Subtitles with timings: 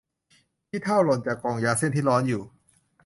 [0.69, 2.43] ขี้เถ้าหล่นจากกล้องยาเส้นที่ร้อนอยู่